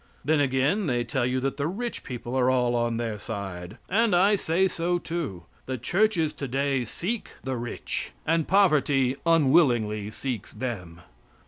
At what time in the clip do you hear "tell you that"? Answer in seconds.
1.03-1.57